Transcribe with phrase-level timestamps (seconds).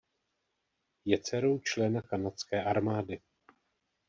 [1.05, 3.21] Je dcerou člena kanadské armády.